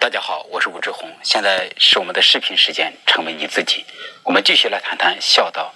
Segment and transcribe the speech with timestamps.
[0.00, 3.84] 大家好，我是武志红，现在是我们的视频时间，成为你自己。
[4.22, 5.74] 我们继续来谈谈孝道。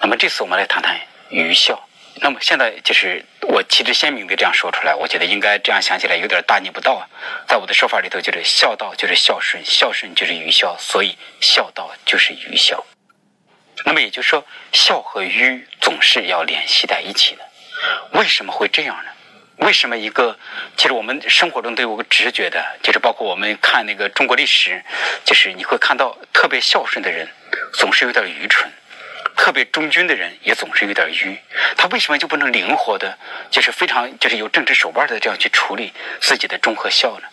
[0.00, 0.98] 那么这次我们来谈谈
[1.28, 1.78] 愚孝。
[2.14, 7.04] 那么现在就是我旗帜鲜明的这样说出来，我觉得应该这样想起来有点大逆不道啊。
[7.46, 12.82] 在我的说法里头，就是孝道就是孝顺，孝顺就是愚孝，所以孝道就是愚孝。
[13.84, 14.42] 那么也就是说，
[14.72, 17.46] 孝和愚总是要联系在一起的。
[18.12, 19.10] 为什么会这样呢？
[19.58, 20.38] 为什么一个，
[20.76, 24.82] 其实我们生活中都有个直觉的，就是包括我们看那个中国历史，
[25.24, 27.28] 就是你会看到特别孝顺的人
[27.74, 28.70] 总是有点愚蠢，
[29.36, 31.36] 特别忠君的人也总是有点愚。
[31.76, 33.18] 他为什么就不能灵活的，
[33.50, 37.26] 就是非常就是有政治手腕的这样去处理自己的忠和孝呢？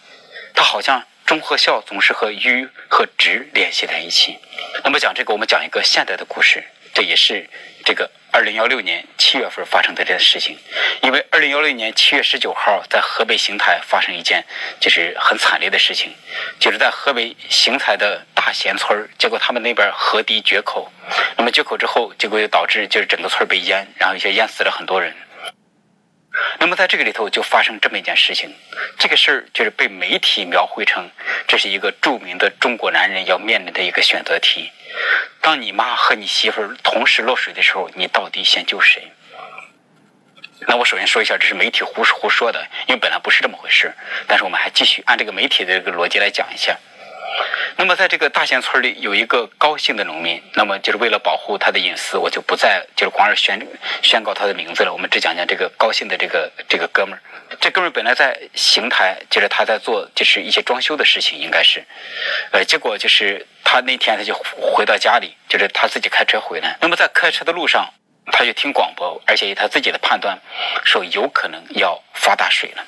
[0.55, 4.39] 他好像忠和孝总是和愚和直联系在一起。
[4.83, 6.63] 那么讲这个，我们讲一个现代的故事，
[6.95, 7.47] 这也是
[7.83, 8.09] 这个。
[8.31, 10.57] 二零幺六年七月份发生的这件事情，
[11.01, 14.43] 因为二零幺六年七月十九号在河北邢台发生一件
[14.77, 16.13] 就是很惨烈的事情，
[16.59, 20.91] 就是在河北邢台的大贤村结果他们那边河堤决口，
[21.37, 25.15] 那么决口之后，结果就导致就是整个村被淹，然后一些淹死了很多人。
[26.59, 28.53] 那么在这个里头就发生这么一件事情，
[28.97, 31.09] 这个事儿就是被媒体描绘成
[31.47, 34.71] 这是一个著名的中国男人要面临的一个选择题。
[35.41, 39.11] 当你妈和你媳妇儿同时落水的时候，你到底先救谁？
[40.67, 43.93] 那我首先说一下，这是媒体胡说胡说的，因为本来不是这么回事。
[44.27, 46.75] 但是我们还继续按这个媒体的这个逻辑来讲一下。
[47.77, 53.67] 那么在这个大贤村里有一个高姓的农民，那么就是为了保护他的隐私，我就不再就是光是宣
[54.01, 54.93] 宣告他的名字了。
[54.93, 57.21] 我们只讲讲这个高姓的这个这个哥们儿。
[57.59, 61.85] 这哥们儿本来在邢台，就是他在做就是一些装修的事情，应该是，
[62.51, 66.77] 呃，结果就是他那天他就回到家里，就是他自己开车回来。
[66.81, 67.93] 那么在开车的路上，
[68.31, 70.39] 他就听广播，而且以他自己的判断，
[70.83, 72.83] 说有可能要发大水了。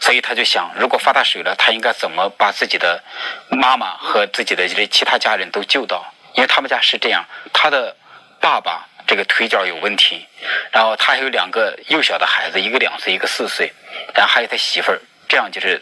[0.00, 3.02] 所以他就想，如果发大水了，他应该怎么把自己的
[3.48, 6.12] 妈妈和自己的这其他家人都救到？
[6.34, 7.94] 因为他们家是这样，他的
[8.40, 10.26] 爸爸这个腿脚有问题，
[10.72, 13.72] 然后他还有两个幼小的孩子，一个两岁，一个四岁，
[14.14, 15.80] 然后还有他媳妇儿，这样就是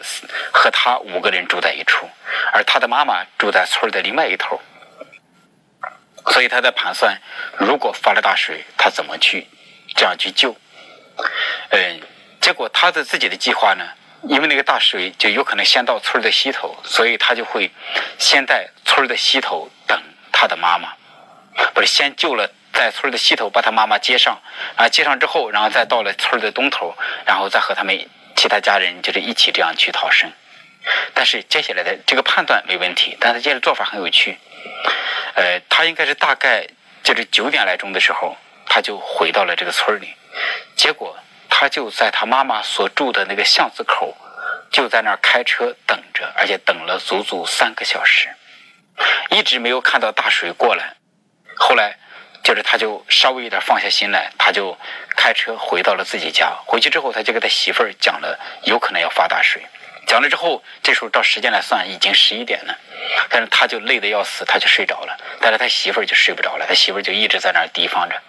[0.53, 2.09] 和他五个人住在一处，
[2.53, 4.61] 而他的妈妈住在村的另外一头。
[6.27, 7.19] 所以他在盘算，
[7.57, 9.47] 如果发了大水，他怎么去
[9.97, 10.55] 这样去救？
[11.71, 12.01] 嗯。
[12.49, 13.85] 结果他的自己的计划呢，
[14.23, 17.71] 因为那个大水就有可能先到村的西头，所以他就会
[18.17, 20.89] 先在村的西头等他的妈妈，
[21.75, 24.41] 不是先救了在村的西头把他妈妈接上，
[24.77, 30.33] 啊接上之后，然后再到了村的东头，然后再和他们其他家人就是一起这样去逃生。
[31.13, 34.39] 但是接下来的这个判断没问题，但是接着做法很有趣，
[35.35, 36.67] 呃，他应该是大概
[37.03, 40.15] 就是九点来钟的时候，他就回到了这个村里，
[40.75, 41.15] 结果。
[41.61, 44.17] 他就在他妈妈所住的那个巷子口，
[44.71, 48.29] 就在那儿开车等着，而且等了足足三个小时，
[49.31, 50.95] 一直没有看到大水过来。
[51.57, 51.99] 后来，
[52.45, 54.79] 就是他就稍微有点放下心来，他就
[55.17, 56.57] 开车回到了自己家。
[56.65, 59.61] 回去之后，他就给他媳妇儿讲了有可能要发大水。
[60.09, 62.77] 讲了之后，这时候照时间来算，已经十一点了。
[63.31, 65.17] 但是他就累得要死，他就睡着了。
[65.41, 68.21] 但是他媳妇儿就睡不着了，他媳妇儿就一直在那儿提防着，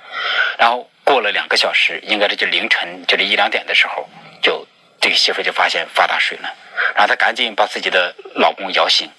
[0.59, 0.87] 然后。
[1.05, 4.07] 过了两个小时，应该是就凌晨，就是一两点的时候，
[4.43, 4.67] 就
[5.01, 6.53] 这个媳妇就发现发大水了，
[6.93, 9.09] 然后她赶紧把自己的老公摇醒。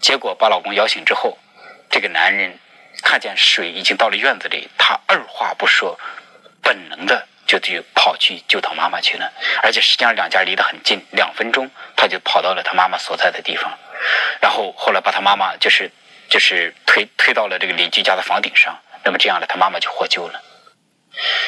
[0.00, 1.36] 结果把老公摇醒之后，
[1.90, 2.58] 这个男人
[3.02, 6.00] 看见水已经到了院子里，他二话不说，
[7.62, 9.32] 就跑去救他妈妈去了。
[9.62, 13.72] 而且实际上两家离得很近，两分钟他就跑到了他妈妈所在的地方，
[14.40, 15.90] 然后后来把他妈妈就是
[16.28, 20.42] 就是推推到了这个邻居家的房顶上，那么这样呢，他妈妈就获救了。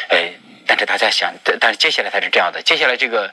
[0.08, 0.32] 哎，
[0.74, 3.32] 但是大家想，但是接下来他是这样的，接下来这个，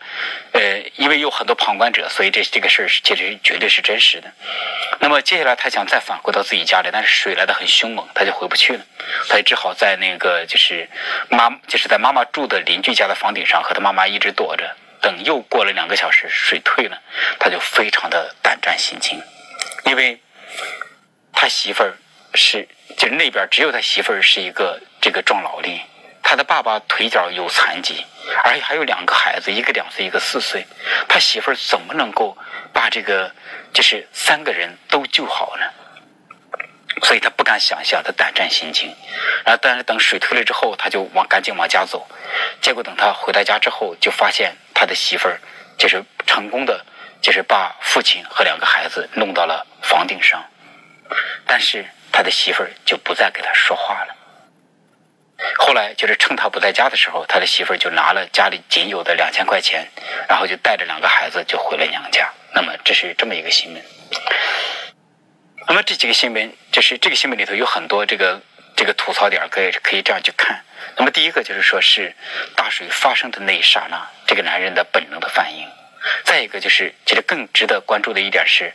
[0.52, 4.32] 呃，因为有很多旁观者，所以这这个事儿是其实绝对是真实的。
[5.00, 8.86] 那么接下来他想再返回到自己家里，但是水来的很凶猛，他就回不去了，
[9.28, 10.88] 他就只好在那个就是
[11.30, 17.02] 妈就是在妈妈住的邻居家的房顶上和他妈妈一直躲着，等又过了两个小时，水退了，
[17.40, 19.20] 他就非常的胆战心惊，
[19.86, 20.22] 因为
[21.34, 21.98] 他媳妇儿
[22.36, 25.82] 是就是那边只有他媳妇儿是一个这个壮劳力。
[26.32, 28.06] 他的爸爸腿脚有残疾，
[28.46, 30.66] 而且还有两个孩子，一个两岁，一个四岁。
[31.10, 32.38] 他媳妇儿怎么能够
[32.72, 33.30] 把这个
[33.74, 35.66] 就是三个人都救好呢？
[37.04, 38.88] 所以他不敢想象，他胆战心惊。
[39.44, 42.08] 然后，但是等水退了之后，他就往赶紧往家走。
[42.62, 45.38] 结果等他回到家之后，就发现他的媳妇儿
[45.78, 46.86] 就是成功的，
[47.22, 50.42] 就是把父亲和两个孩子弄到了房顶上。
[51.46, 54.16] 但是他的媳妇儿就不再给他说话了。
[55.58, 59.88] 后来就是趁他不在家的时候，他的媳妇儿就拿了家里仅有的两千块钱，
[60.28, 62.30] 然后就带着两个孩子就回了娘家。
[62.54, 63.84] 那么这是这么一个新闻。
[65.68, 68.42] 那么这几个新闻，就是这个新闻里头有很多这个
[68.76, 70.62] 这个吐槽点，可以可以这样去看。
[70.98, 72.14] 那么第一个就是说是
[72.56, 75.68] 大水发生的那一刹那，这个男人的本能的反应。
[76.24, 78.74] 再一个就是，其实更值得关注的一点是，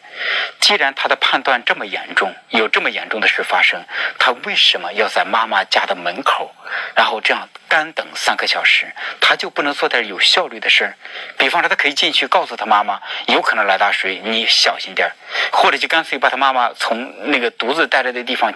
[0.60, 3.84] 既然他的判断这么严重，有这么严重的事发生，
[4.18, 6.54] 他为什么要在妈妈家的门口，
[6.94, 8.86] 然后这样干等三个小时？
[9.20, 10.94] 他就不能做点有效率的事？
[11.36, 15.12] 比方说，他可以进去告诉他妈妈，有可能来大水，你小心点儿，
[15.50, 18.52] 或者就干脆把他妈妈从那个独自待着的地方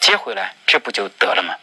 [0.00, 1.54] 接回来，这不就得了吗？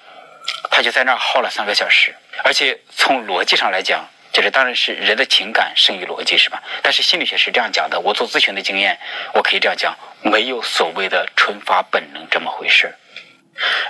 [0.69, 2.13] 他就在那儿耗了三个小时，
[2.44, 4.07] 而且从逻辑上来讲。
[4.33, 6.62] 就是当然是人的情感胜于逻辑，是吧？
[6.81, 8.00] 但是心理学是这样讲的。
[8.00, 9.00] 我做咨询的经验，
[9.35, 12.94] 我可以这样讲：没有所谓的纯发本能这么回事。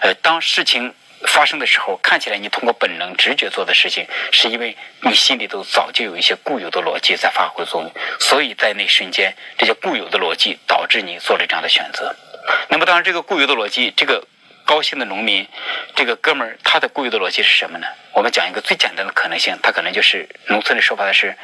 [0.01, 0.94] 呃，当事情
[1.28, 12.13] 发生的时候，看起来你通过本能直觉做的事情，是因为你心里头早就有一些固有的逻辑在发挥作用，所以在那瞬间，这些固有的逻辑导致你做了这样的选择。
[12.68, 14.28] 那么，当然这个固有的逻辑，这个。
[14.65, 15.48] 高兴的农民，
[15.95, 17.88] 这个哥们儿，他的固有的逻辑是什么呢？
[18.13, 21.36] 我们讲一个最简单的可能性，他可能就是农村的说法，他是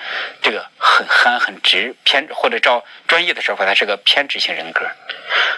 [0.41, 4.89] 这个很憨、很直偏，或者照专业的说法，他是个偏执型人格。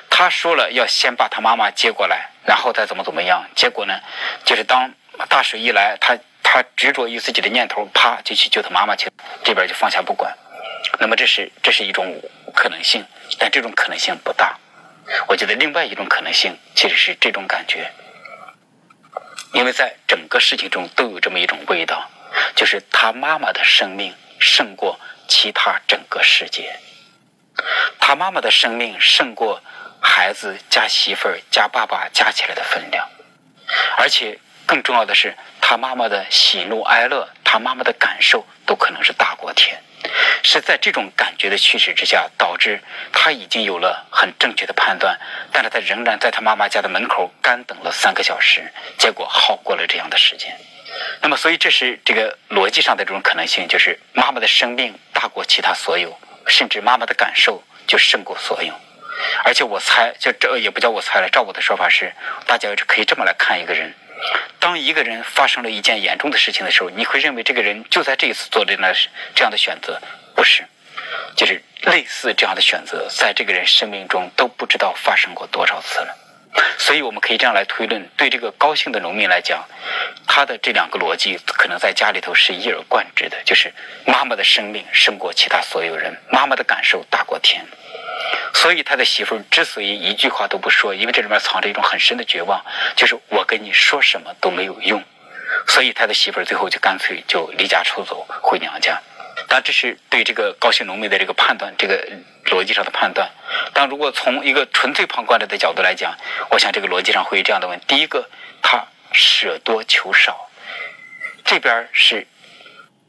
[0.10, 3.46] 他说了要先把他妈妈接过来，然后再怎么怎么样。
[3.56, 4.00] 结果呢，
[4.44, 4.92] 就是当
[5.30, 9.10] 大水一来，他他执着于自己的念头，啪就去救他妈妈去，
[9.44, 10.36] 这边就放下不管。
[11.00, 12.22] 那么这是这是一种
[12.54, 13.06] 可能性，
[13.40, 14.58] 但这种可能性不大。
[15.28, 17.92] 我觉得另外一种可能性其实是这种感觉，
[19.54, 22.10] 因为在整个事情中都有这么一种味道，
[22.56, 26.76] 就是他妈妈的生命胜过其他整个世界，
[28.00, 29.62] 他妈妈的生命胜过
[30.02, 33.08] 孩子加媳妇儿加爸爸加起来的分量，
[33.98, 39.82] 而且更重要的是，他妈妈的喜怒哀乐，他妈妈的感受都可能是大过天。
[40.44, 42.82] 是在这种感觉的驱使之下，导致
[43.12, 45.20] 他已经有了很正确的判断，
[45.52, 50.56] 但是他仍然在他妈妈家的门口干等了三个小时，结果耗过了这样的时间。
[51.22, 58.74] 那么，所以这是这个逻辑上的这种可能性，就是妈妈的生命大过其他所有，甚至妈妈的感受就胜过所有。
[59.44, 62.14] 而且我猜，就这也不叫我猜了，照我的说法是，
[62.46, 63.94] 大家可以这么来看一个人。
[64.62, 68.94] 当一个人发生了一件严重的事情的时候，你会认为这个人就在这一次做的那
[69.34, 70.00] 这样的选择，
[70.36, 70.64] 不是？
[71.36, 76.16] 就是类似这样的选择，在这个人生命中都不知道发生过多少次了。
[76.78, 79.68] 所以我们可以这样来推论：对这个高兴的农民来讲，
[80.28, 83.74] 他的这两个逻辑可能在家里头是一而贯之的，就是
[84.06, 87.66] 妈妈的生命胜过其他所有人，妈妈的感受大过天。
[88.54, 92.64] 所以他的媳妇之所以一句话都不说，因为这里面藏着一种很深的绝望，
[92.96, 95.04] 就是我跟你说什么都没有用。
[95.68, 99.00] 所以他的媳妇最后就干脆就离家出走回娘家。
[99.48, 102.08] 但这是对这个高姓农民的这个判断，这个
[102.46, 103.30] 逻辑上的判断。
[103.74, 106.16] 但如果从一个纯粹旁观者的角度来讲，
[106.50, 108.30] 我想这个逻辑上会有这样的问：第一个，
[108.62, 110.50] 他舍多求少，
[111.44, 112.28] 这边是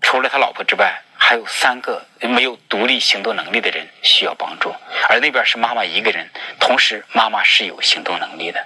[0.00, 1.02] 除了他老婆之外。
[1.32, 4.70] 还有三个没有独立行动能力的人需要帮助，
[5.08, 6.28] 而那边是妈妈一个人，
[6.60, 8.62] 同时妈妈是有行动能力的，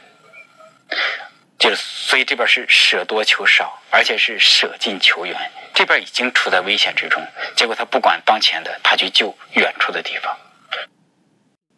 [1.60, 5.36] 就是所以这边是舍多求少，而且是舍近求远，
[5.74, 7.24] 这边已经处在危险之中，
[7.54, 10.36] 结果他不管当前的，他去救远处的地方，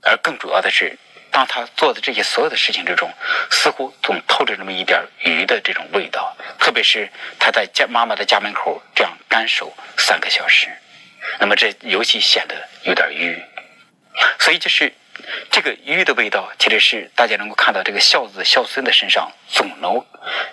[0.00, 0.98] 而更主要的是。
[1.30, 3.12] 当他做的这些所有的事情之中，
[3.50, 6.37] 似乎总透着那么一点鱼的这种味道。
[6.58, 7.08] 特别是
[7.38, 10.68] 他在家妈妈的家门口这样干守三个小时，
[11.38, 13.40] 那么这尤其显得有点愚。
[14.40, 14.92] 所以就是
[15.50, 20.04] 这个愚的味道，其实是大家能够看到这个孝子孝孙的身上总能，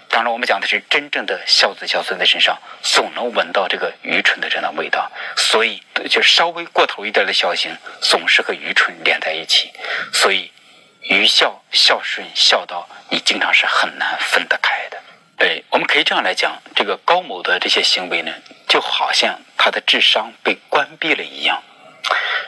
[0.10, 5.12] 当然我们讲的是真正的孝子孝孙的身上总能闻到这个愚蠢的这样的味道。
[5.36, 9.72] 所以就稍微过头一点的孝行，总是和愚蠢连在一起。
[10.14, 10.52] 所以。
[11.08, 14.98] 愚孝、孝顺、孝道，你经常是很难分得开的。
[15.38, 18.32] 对，我们可以这样来讲，这个高某的这些行为呢，
[18.68, 21.62] 就好像他的智商被关闭了一样。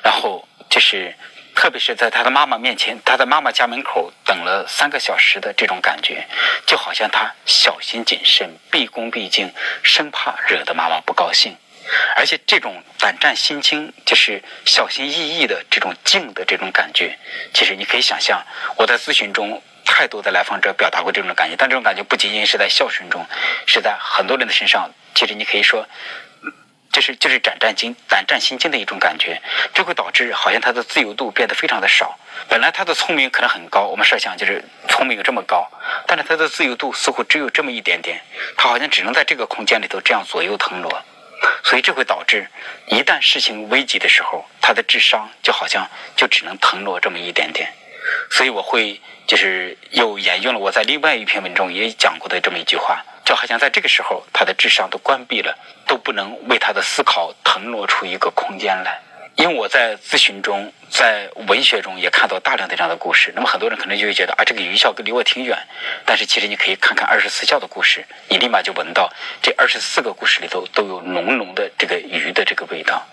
[0.04, 1.16] 然后就是，
[1.54, 6.28] 特别是在他的妈妈面前，他在妈妈家门口等了三个小时的这种感觉，
[6.66, 11.56] 就好像他小心谨慎、毕恭毕敬，生怕惹得妈妈不高兴。
[12.16, 17.18] 而且这种胆战心惊，就是小心翼翼的这种静的这种感觉，
[17.54, 18.44] 其实你可以想象，
[18.78, 23.26] 我在咨询中太多的来访者表达过这种感觉，但这种感觉不仅仅是在笑声中，
[23.66, 24.90] 是在很多人的身上。
[25.16, 25.88] 其实你可以说，
[26.92, 29.42] 就是就是胆战惊、胆战心惊的一种感觉，
[29.74, 32.20] 这会导致好像他的自由度变得非常的少。
[32.48, 35.68] 本来他的聪明可能很高，我们设想就是聪明有这么高，
[36.06, 38.22] 但是他的自由度似乎只有这么一点点，
[38.56, 41.04] 他好像只能在这个空间里头这样左右腾挪。
[41.64, 42.48] 所以这会导致
[42.88, 47.74] 一旦事情危急的时候，他的智商就好像就只能腾挪这么一点点。
[48.32, 59.02] 所以我会就是又沿用了我在另外一篇文中也讲过的这么一句话，就好像在这个时候他的智商都关闭了，都不能为他的思考腾挪出一个空间来。
[59.38, 63.32] 因为我在咨询中，在文学中也看到大量的这样的故事。
[63.36, 65.56] 那么很多人可能就会觉得啊，这个愚孝离我挺远。
[66.06, 73.06] 但是其实你可以看看二十四孝的故事，你立马就闻到这二十四个故事里头都有浓浓的这个愚的这个味道。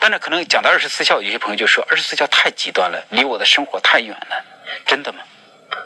[0.00, 4.44] 当然，可能讲到二十四孝，有些朋友就说二十四孝太极端了，离我的生活太远了。
[4.84, 5.20] 真的吗？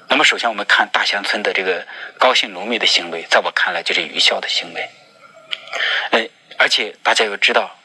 [0.08, 1.86] 那么首先我们看大乡村的这个
[2.18, 4.88] 高姓农民的行为，在我看来就是愚孝的行为。
[6.12, 7.77] 呃，而且大家要知道。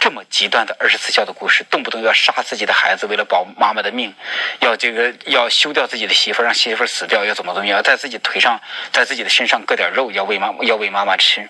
[0.00, 4.14] 这么极端的二十四孝的故事，动不动要杀自己的孩子，为了保妈妈的命，
[4.60, 8.60] 要这个要休掉自己的媳妇，让媳妇死掉，要怎么怎么样，在自己腿上，
[8.92, 11.48] 在自己的身上割点肉，要喂妈要喂妈妈吃，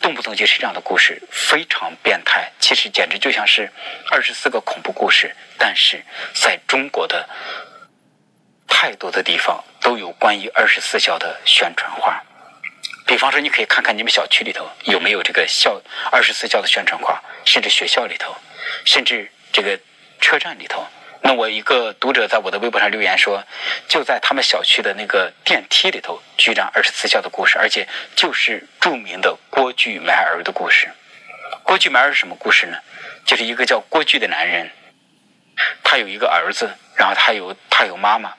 [0.00, 2.50] 动不动就是这样的故事，非常变态。
[2.58, 3.70] 其实简直就像是
[4.10, 6.02] 二十四个恐怖故事，但是
[6.34, 7.28] 在中国的
[8.66, 12.22] 太多的地方都有关于二十四孝的宣传画。
[13.06, 15.80] 比方说，你可以看看你们小区里头有没有这个校
[16.10, 18.34] 二十四孝的宣传画，甚至学校里头，
[18.84, 19.78] 甚至这个
[20.20, 20.86] 车站里头。
[21.20, 23.44] 那我一个读者在我的微博上留言说，
[23.88, 30.90] 就在他们小区的那个电梯里头，居然二十四孝的故事，而且就是著名的郭巨埋儿的故事。
[31.62, 32.78] 郭巨埋儿是什么故事呢？
[33.26, 34.70] 就是一个叫郭巨的男人，
[35.82, 38.34] 他有一个儿子，然后他有他有妈妈，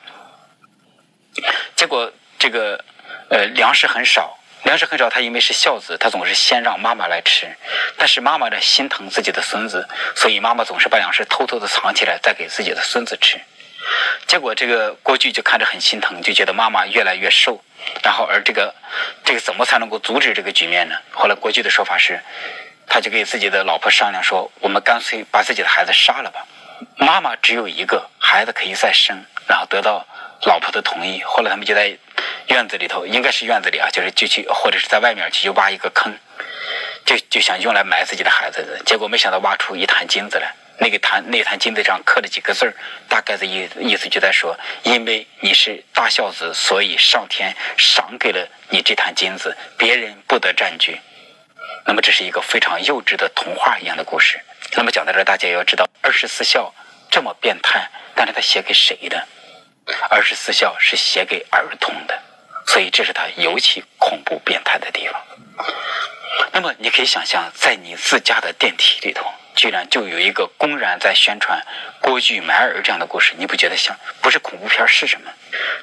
[1.76, 2.84] 结果这个
[3.30, 4.40] 呃粮食很少。
[4.66, 7.56] 粮食很少，他因为是孝子，他总是先让妈妈来吃。
[7.98, 13.40] 但是妈妈呢心疼自己的孙子，所以妈妈总是把粮食偷偷的藏起来，再给自己的孙子吃。
[14.26, 17.64] 结果这个郭巨就看着很心疼，就觉得妈妈越来越瘦。
[18.04, 18.74] 然后而这个
[19.24, 20.96] 这个怎么才能够阻止这个局面呢？
[21.12, 22.20] 后来郭巨的说法是，
[22.88, 26.44] 他就给自己的老婆商量说：“我们干脆把自己的孩子杀了吧，
[26.98, 30.04] 妈妈只有一个孩子可以再生，然后得到
[30.48, 31.96] 老婆的同意。”后来他们就在。
[32.48, 36.14] 院子里头应该是院子里啊，就是就去或者是在外面去挖一个坑，
[37.06, 38.80] 就就想用来埋自己的孩子的。
[38.86, 42.74] 结果没想到挖出一坛金子来，那个坛那坛金子上刻了几个字儿，
[43.10, 51.00] 大概的意意思就在说：因为你是大孝子，所以上天赏给了你这坛金子，别人不得占据。
[51.86, 54.40] 那么这是一个非常幼稚的童话一样的故事。
[54.76, 56.74] 那么讲到这，大家要知道二十四孝
[57.10, 59.28] 这么变态，但是他写给谁的？
[60.10, 62.20] 二十四孝是写给儿童的。
[62.76, 65.16] 所以这是他尤其恐怖变态的地方。
[66.52, 71.66] 那么你可以想象，在你自家的电梯里头，居然就有一个公然在宣传
[72.02, 75.32] 郭巨埋儿这样的故事，你不觉得像不是恐怖片是什么？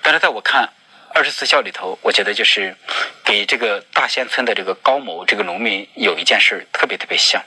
[0.02, 0.64] 但是在我看
[1.14, 2.76] 《二十四孝》里头，我觉得就是
[3.24, 7.42] 给这个大仙村的这个高某这个农民有一件事特别特别像，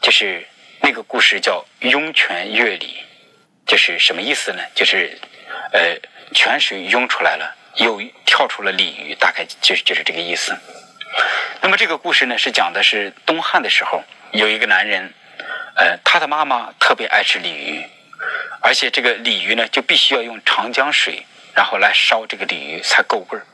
[0.00, 0.48] 就是
[0.80, 3.04] 那个故事叫涌泉月里，
[3.66, 4.62] 就是什么意思呢？
[4.74, 5.18] 就是
[5.72, 5.98] 呃，
[6.34, 7.54] 泉水涌出来了。
[7.76, 10.56] 又跳出了鲤鱼，大概就是就是这个意思。
[11.60, 14.02] 那么这个故事呢，是讲的是东汉的时候，
[14.32, 15.12] 有一个男人，
[15.76, 17.84] 呃，他的妈妈特别爱吃鲤鱼，
[18.60, 23.46] 而且这个鲤鱼呢，就必须要用长江水，然后来烧这个鲤鱼才够味儿，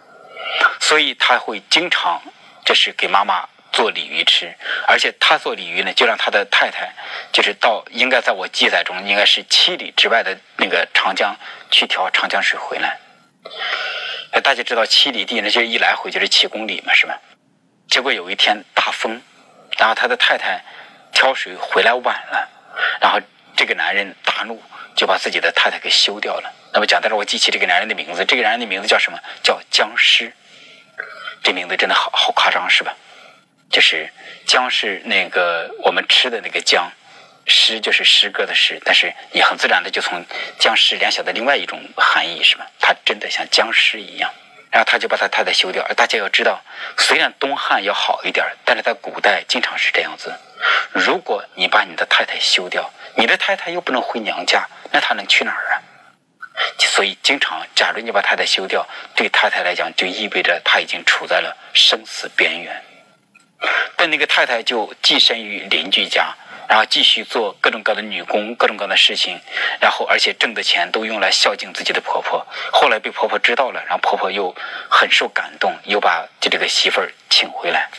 [0.80, 2.20] 所以他会经常
[2.64, 4.52] 就是给妈妈做鲤鱼吃，
[4.88, 6.92] 而且他做鲤鱼呢，就让他的太太，
[7.32, 11.36] 就是到应该在我记载中应该是七里之外的那个长江
[11.70, 12.98] 去挑长江水回来。
[14.32, 17.18] 哎，大家知道七里地，那就一来回就是七公里嘛，是吧？
[17.88, 19.20] 结果有一天大风，
[19.76, 20.62] 然后他的太太
[21.12, 22.48] 挑水回来晚了，
[23.00, 23.20] 然后
[23.56, 24.62] 这个男人大怒，
[24.94, 26.52] 就把自己的太太给休掉了。
[26.72, 29.18] 那么讲到这，我记起这个男人的名字，这个男人的名字叫什么？
[29.42, 30.32] 叫僵尸。
[31.42, 32.94] 这名字真的好好夸张，是吧？
[33.68, 34.08] 就是
[34.46, 36.88] 僵是那个我们吃的那个姜。
[37.50, 40.24] 诗就是诗歌的诗，但是你很自然的就从
[40.58, 42.66] 僵尸联想的另外一种含义，是吧？
[42.78, 44.32] 他真的像僵尸一样，
[44.70, 45.84] 然后他就把他太太休掉。
[45.88, 46.62] 而大家要知道，
[46.96, 50.32] 虽然东汉要好一点，但是在古代经常是这样子。
[50.92, 55.82] 如果你把你的太太休掉，你的太太又不能回娘家，那她能去哪儿啊？
[56.78, 62.82] 所以经常，假如你把太太休掉，对太太来讲就意味着她已经处在了生死边缘。
[63.96, 66.34] 但那个太太就寄身于邻居家。
[66.70, 69.40] 然后继续做各种各样的女工，各种各样的事情，
[69.80, 72.46] 然后而且挣的钱都用来孝敬自己的婆婆。
[72.72, 74.54] 后来被婆婆知道了，然后婆婆又
[74.88, 77.90] 很受感动，又把就这个媳妇儿请回来。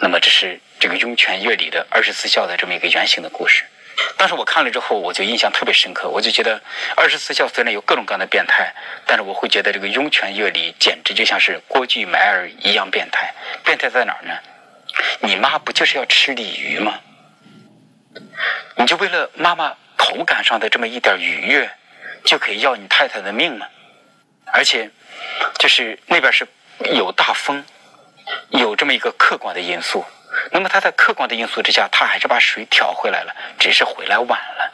[0.00, 3.64] 那么这是这个雍泉月里的二十四孝的这么一个原型的故事。
[4.18, 6.60] 当时我看了之后，我就印象特别深刻，我就觉得
[6.94, 8.74] 二十四孝虽然有各种各样的变态，
[9.06, 13.32] 但是我会觉得这个雍泉月里简直就像是郭巨埋儿一样变态。
[13.64, 14.34] 变态在哪儿呢？
[15.20, 17.00] 你妈不就是要吃鲤鱼吗？
[18.76, 21.70] 你就为了妈妈口感上的这么一点愉悦，
[22.24, 23.66] 就可以要你太太的命吗？
[24.52, 24.90] 而且，
[25.58, 26.46] 就是那边是
[26.94, 27.64] 有大风，
[28.50, 30.04] 有这么一个客观的因素。
[30.50, 34.72] 那么他在客观的因素之下，他还是把水挑回来了，只是回来晚了。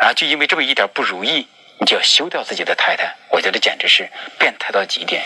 [0.00, 1.46] 然后就因为这么一点不如意，
[1.78, 5.22] 你就要休掉自己的太太，我觉得简直是变态到极点。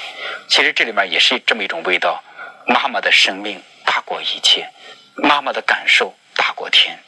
[0.49, 2.23] 其实这里面也是这么一种味道：
[2.67, 4.69] 妈妈的生命大过一切，
[5.15, 6.99] 妈妈的感受大过天。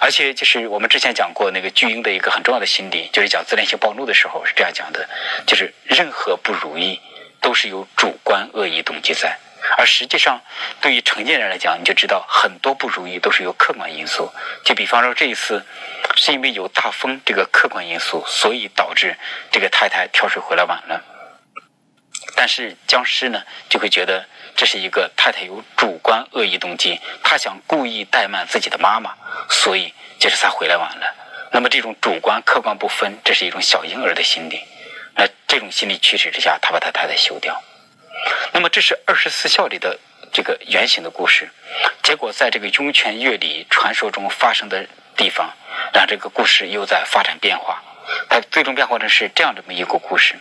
[0.00, 5.08] 而且就是我们之前讲过那个巨婴的一个很重要的心理，就是讲自恋性暴怒的时候是这样讲的：
[5.46, 7.00] 就是任何不如意
[7.40, 9.38] 都是有主观恶意动机在。
[9.76, 10.40] 而实际上，
[10.80, 14.32] 对于成年人来讲，你就知道很多不如意都是有客观因素。
[14.64, 15.62] 就比方说这一次，
[16.16, 19.16] 是因为有大风这个客观因素，所以导致
[19.52, 21.04] 这个太太跳水回来晚了。
[22.34, 24.24] 但是僵尸呢，就会觉得
[24.60, 29.14] 这是一个太太有主观恶意动机，他想故意怠慢自己的妈妈，
[29.48, 31.14] 所以就是才回来晚了。
[31.50, 34.60] 那么这种主观客观不分，这是一种小婴儿的心理。
[35.16, 37.58] 那这种心理驱使之下，他把他太太休掉。
[38.52, 39.98] 那么这是二十四孝里的
[40.30, 41.48] 这个原型的故事，
[42.02, 44.86] 结果在这个雍泉乐里传说中发生的
[45.16, 45.54] 地方，
[45.94, 47.82] 让这个故事又在发展变化。
[48.28, 50.38] 它最终变化成是这样这么一个故事，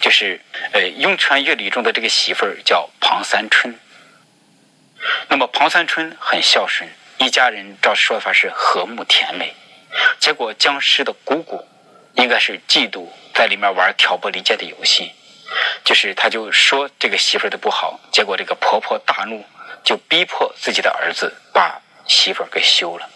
[0.00, 0.40] 就是
[0.72, 3.78] 呃雍泉乐里中的这个媳妇儿叫庞三春。
[5.28, 6.88] 那么庞三春很孝顺，
[7.18, 9.54] 一家人照说法是和睦甜美。
[10.18, 11.66] 结果僵尸的姑姑
[12.14, 15.12] 应该是嫉妒，在里面玩挑拨离间的游戏。
[15.84, 19.44] 就是他就说这个媳妇儿的不好，结果这个婆婆大怒，
[19.82, 23.08] 就逼迫自己的儿子把媳妇儿给休了。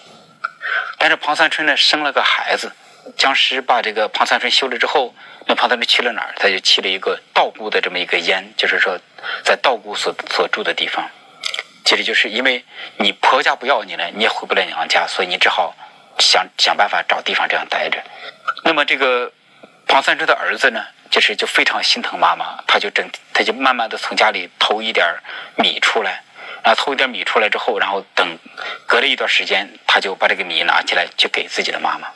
[0.99, 2.73] 但是庞三春呢生了个孩子，
[3.17, 5.15] 僵尸把这个庞三春休了之后，
[5.47, 6.35] 那庞三春去了哪儿？
[6.37, 8.99] 他就去了一个道姑的这么一个烟，就是说
[9.45, 11.09] 在道姑所所住的地方。
[11.85, 12.65] 其实就是因为
[12.99, 15.75] 你婆家不要你了，你也回不了娘家，所以你只好
[16.19, 18.03] 想想办法找地方这样待着。
[18.65, 19.31] 那么这个
[19.87, 20.85] 庞三春的儿子呢？
[21.11, 25.07] 就是就非常心疼妈妈，他就整他就慢慢的从家里偷一点
[25.57, 26.25] 米出来，
[26.65, 28.37] 然后偷一点米出来之后，然后等
[28.87, 32.09] 隔了一段时间，他就把这个米拿起来去给自己的妈妈。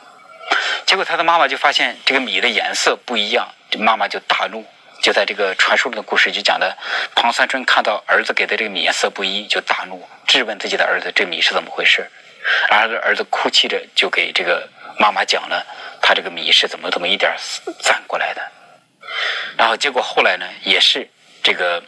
[0.86, 4.64] 结果他的妈妈就发现这个米的颜色不一样，这妈妈就大怒。
[5.00, 6.76] 就在这个传说中的故事就讲的，
[7.14, 12.10] 庞三春看到儿子给的这个米颜色不一，就大怒，质问自己的儿子这米是怎么回事。
[12.68, 15.64] 然后儿子哭泣着就给这个妈妈讲了，
[16.02, 17.32] 他这个米是怎么怎么一点
[17.80, 18.42] 攒过来的。
[19.56, 21.08] 然后结果后来呢，也是
[21.44, 21.82] 这个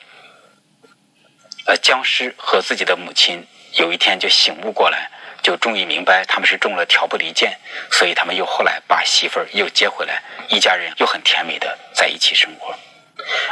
[1.66, 5.10] 呃僵尸和自己的母亲有一天就醒悟过来，
[5.42, 7.56] 就终于明白他们是中了挑拨离间，
[7.90, 12.72] 所以他们又后来把媳妇儿又接回来，一家人又很甜美的在一起生活。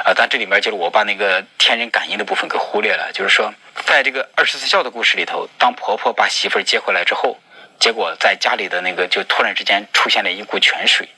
[0.05, 3.53] 啊，但这里面就是我把那个天人感应的部分给忽略了，就是说，
[3.85, 7.39] 在这个二十四孝的故事里头，当婆婆把媳妇儿接回来之后，
[7.79, 11.09] 结果在家里的那个就突然之间出现了一股泉水。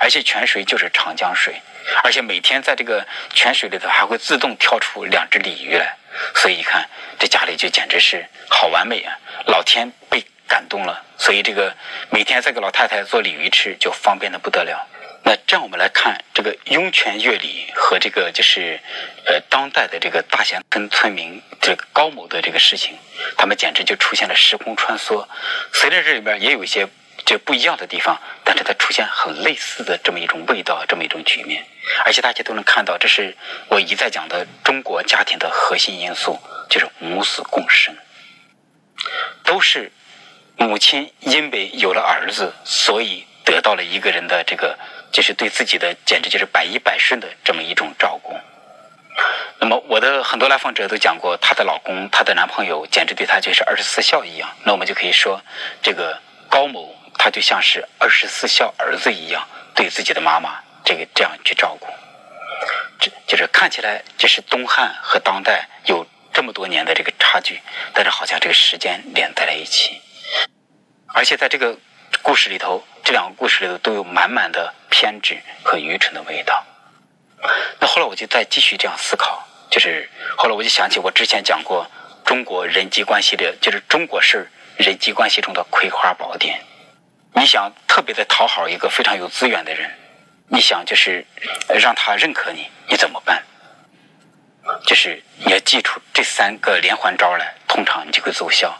[0.00, 1.54] 而且泉水就是长江水，
[2.02, 5.96] 而且每天在这个泉水里头还会自动跳出两只鲤鱼来，
[6.34, 9.18] 所以你看这家里就简直是好完美啊！
[9.46, 11.74] 老天被感动了，所以这个
[12.10, 14.86] 每天再给老太太做鲤鱼吃就方便的不得了。
[15.24, 18.80] 那这样我们来看这个雍泉乐里和这个就是
[19.26, 22.96] 呃当代的这个大贤村村民这个高某的这个事情，
[23.36, 25.26] 他们简直就出现了时空穿梭。
[25.72, 26.88] 虽然这里边也有一些。
[27.28, 31.62] 就不一样的地方，但是它出现很类似的这么一种味道，这么一种局面，
[32.06, 33.36] 而且大家都能看到，这是
[33.68, 37.94] 我一再讲的中国家庭的核心因素，就是母子共生，
[39.44, 39.92] 都是
[40.56, 44.78] 母亲因为有了儿子，所以得到了一个人的这个，
[45.12, 48.34] 就是对自己的简直就是百依百顺的这么一种照顾。
[49.60, 54.48] 那么我的很多来访者都讲过，她的老公、她的男朋友简直对她就是二十四孝一样。
[54.64, 55.42] 那我们就可以说，
[55.82, 56.97] 这个高某。
[57.18, 61.86] 他就像是二十四孝儿子一样，对自己的妈妈这个这样去照顾，
[62.98, 67.60] 这就是看起来就是东汉和当代有这么多年的这个差距，
[67.92, 70.00] 但是好像这个时间连在了一起，
[71.12, 71.76] 而且在这个
[72.22, 76.64] 故事里头，这两个故事里头都有满满的偏执和愚蠢的味道。
[77.80, 81.86] 那后来我就再继续这样思考，就是后来我就想起我之前讲过
[82.24, 86.64] 中国人际关系的，就是中国式人际关系中的葵花宝典。
[87.38, 89.88] 你想特别的讨好一个非常有资源的人，
[90.48, 91.24] 你想就是
[91.80, 93.40] 让他认可你，你怎么办？
[94.84, 98.76] 就是你要记住这三个连环招来，通常你就会奏效。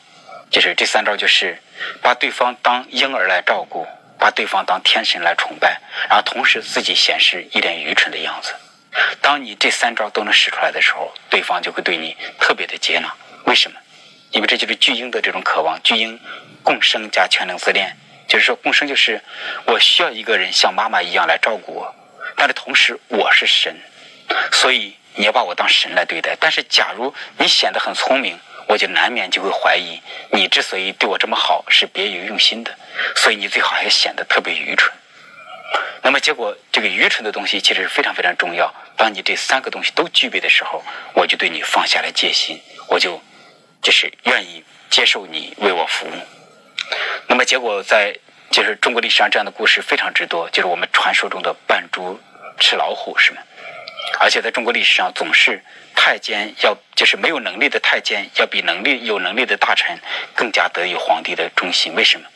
[0.50, 1.56] 就是这三招，就是
[2.02, 3.86] 把对方当婴儿来照顾，
[4.18, 8.54] 把对方当天神来崇拜，然后同时自己显示一脸愚蠢的样子。
[9.20, 13.14] 当你这三招都能使出来的时候，对方就会对你特别的接纳。
[13.44, 13.78] 为什么？
[14.32, 15.80] 因为这就是巨婴的这种渴望。
[15.84, 16.18] 巨婴
[16.64, 17.96] 共生加全能自恋，
[18.28, 19.20] 就是说共生就是
[19.64, 21.94] 我需要一个人像妈妈一样来照顾我，
[22.36, 23.74] 但是同时我是神，
[24.52, 26.36] 所以你要把我当神来对待。
[26.38, 28.38] 但是假如你显得很聪明，
[28.68, 32.76] 我就难免就会怀疑你之所以对我这么好是别有用心的，
[33.16, 34.92] 所以你最好还显得特别愚蠢。
[36.02, 38.72] 那么结果，这个愚蠢的东西其实是非常非常重要。
[38.96, 43.20] 当你这三个东西都具备的时候，我就对你放下了戒心，我就
[43.82, 46.37] 就是愿意接受你为我服务。
[47.28, 48.16] 那么结果，在
[48.50, 52.18] 就是中国历史上这样的故事非常之多，就是我们传说中的扮猪
[52.58, 53.42] 吃老虎，是吗？
[54.18, 55.62] 而且在中国历史上，总是
[55.94, 60.00] 太监要就是没有能力的太监，要比能力有能力的大臣
[60.34, 61.94] 更加得于皇帝的忠心。
[61.94, 62.26] 为什么？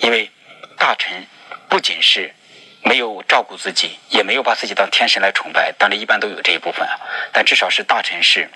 [0.00, 0.30] 因为
[0.78, 1.26] 大臣
[1.68, 2.32] 不仅是
[2.84, 6.94] 没有照顾自己，也没有把自己当天神来崇拜，当然一般都有这一部分啊。
[7.32, 8.48] 但至少是大臣是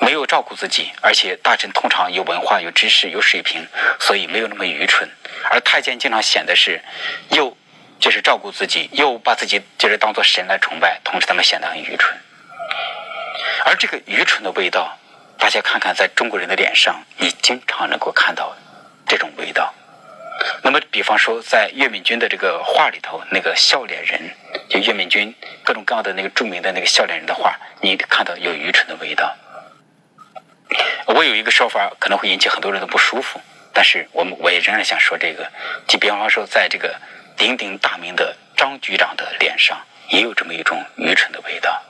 [0.00, 3.64] 没有照顾自己，而且大臣通常有文化、有知识、有水平，
[4.00, 5.08] 所以没有那么愚蠢。
[5.50, 6.80] 而太监经常显得是
[7.30, 7.56] 又
[7.98, 12.16] 就是照顾自己，又把自己就是当做神来崇拜，同时他们显得很愚蠢。
[13.64, 14.96] 而这个愚蠢的味道，
[15.38, 18.54] 大家看看，在中国人的脸上，你经常能够看到
[19.06, 19.74] 这种味道。
[20.62, 24.30] 那么，比方说，在岳敏君的这个画里头，那个笑脸人，
[24.68, 25.34] 就岳敏君
[25.64, 29.36] 各种各样的那个著名的那个笑脸人的画，你看到有愚蠢的味道。
[31.06, 33.40] 我有一个说法，可能会引起很多人的不舒服，
[33.78, 35.48] 但是我们我也仍然想说这个。
[35.86, 37.00] 就比方说，在这个
[37.36, 41.80] 鼎鼎大名的张局长的脸上，也有这么一种愚蠢的味道。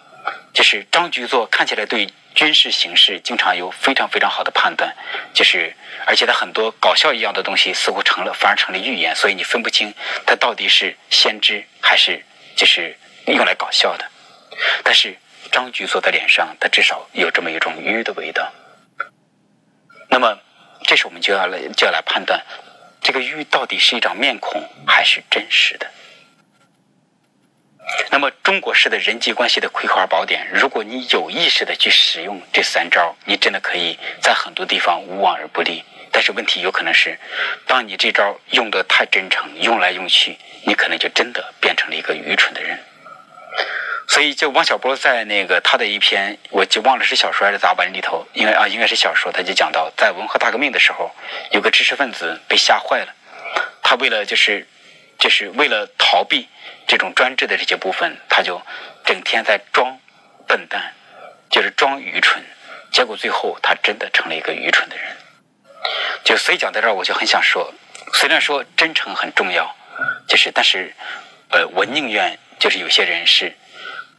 [0.52, 4.94] 就是张局座看起来对军事形势经常有非常非常好的判断，
[5.32, 5.74] 就是
[6.04, 9.94] 而且他很多搞笑一样的东西似乎成了反而成了预言，所以你分不清
[10.26, 12.22] 他到底是先知还是
[12.54, 12.94] 就是
[13.28, 14.04] 用来搞笑的。
[14.84, 15.16] 但是
[15.50, 18.52] 张局座的脸上，他至少有这么一种愚的味道。
[20.10, 20.38] 那么
[20.88, 22.42] 这时我们就要来就要来判断，
[23.02, 25.86] 这个玉到底是一张面孔还是真实的。
[28.10, 35.84] 那么，中国式的人际关系的葵花宝典，如果你有意识的去使用这三招，你真的可以在很多地方无往而不利。
[36.10, 37.18] 但是问题有可能是，
[37.66, 41.97] 当你这招用的太真诚，用来用去，你可能就真的变成了。
[44.18, 51.14] 所以，就王小波在那个他的一篇，我就忘了是小说还是杂文里头，应该啊应该是小说，他就讲到，在文化大革命的时候，
[51.52, 53.14] 有个知识分子被吓坏了，
[53.80, 54.66] 他为了就是
[55.20, 56.48] 就是为了逃避。
[56.88, 58.60] 这种专制的这些部分，他就
[59.04, 59.96] 整天在装
[60.48, 60.92] 笨蛋，
[61.48, 62.42] 就是装愚蠢，
[62.90, 65.04] 结果最后他真的成了一个愚蠢的人。
[66.24, 67.72] 就所以讲到这儿，我就很想说，
[68.14, 69.72] 虽然说真诚很重要，
[70.26, 70.92] 就是但是，
[71.50, 73.54] 呃，我宁愿就是有些人是，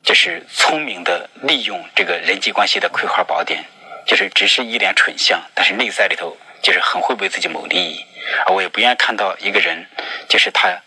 [0.03, 3.63] 就是聪明的利用这个人际关系的葵花宝典，
[4.05, 8.05] 就是只是一脸蠢相，但是内在里头就是很会为自己谋利益，
[8.45, 9.85] 而我也不愿意看到一个人，
[10.27, 10.81] 就是他。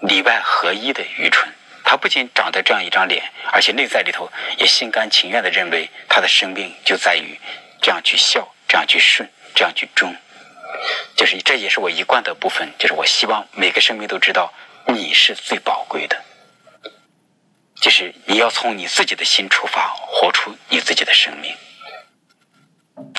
[0.00, 1.50] 里外合一的愚蠢，
[1.82, 7.40] 他不仅长得这样一张脸，而且内在里头也心甘情愿的认为他的生命就在于
[7.80, 10.14] 这样去笑，这样去顺，这样去忠。
[11.16, 14.52] 就是这也是我一贯的部分，就是我希望每个生命都知道
[14.86, 16.22] 你是最宝贵的，
[17.86, 21.54] 就是你要从你自己的心出发，活出你自己的生命。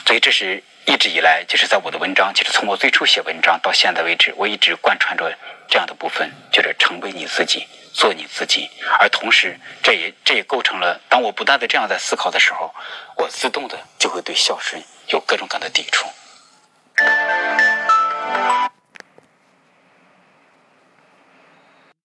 [0.06, 5.34] 所以这是一直以来，就是在我的文章，其实从我最初写文章到现在为止，我一直贯穿着。
[5.70, 12.76] 这样的部分就是成为你自己，做你自己，而同时，这也这也构成了，当我不断的这样在思考的时候，
[13.16, 16.06] 我自动的就会对孝顺有各种各样的抵触。